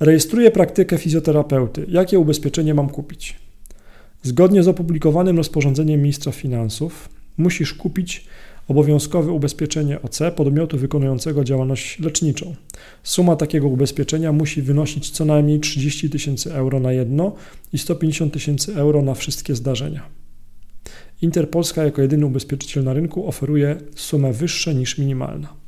Rejestruję 0.00 0.50
praktykę 0.50 0.98
fizjoterapeuty. 0.98 1.86
Jakie 1.88 2.18
ubezpieczenie 2.18 2.74
mam 2.74 2.88
kupić? 2.88 3.36
Zgodnie 4.22 4.62
z 4.62 4.68
opublikowanym 4.68 5.36
rozporządzeniem 5.36 6.00
ministra 6.00 6.32
finansów 6.32 7.08
musisz 7.36 7.74
kupić 7.74 8.26
obowiązkowe 8.68 9.32
ubezpieczenie 9.32 10.02
OC 10.02 10.18
podmiotu 10.36 10.78
wykonującego 10.78 11.44
działalność 11.44 11.98
leczniczą. 12.00 12.54
Suma 13.02 13.36
takiego 13.36 13.68
ubezpieczenia 13.68 14.32
musi 14.32 14.62
wynosić 14.62 15.10
co 15.10 15.24
najmniej 15.24 15.60
30 15.60 16.10
tysięcy 16.10 16.54
euro 16.54 16.80
na 16.80 16.92
jedno 16.92 17.34
i 17.72 17.78
150 17.78 18.32
tysięcy 18.32 18.74
euro 18.74 19.02
na 19.02 19.14
wszystkie 19.14 19.54
zdarzenia. 19.54 20.02
Interpolska 21.22 21.84
jako 21.84 22.02
jedyny 22.02 22.26
ubezpieczyciel 22.26 22.84
na 22.84 22.92
rynku 22.92 23.28
oferuje 23.28 23.76
sumę 23.94 24.32
wyższą 24.32 24.72
niż 24.72 24.98
minimalna. 24.98 25.65